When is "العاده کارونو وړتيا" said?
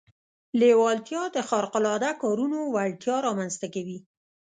1.79-3.15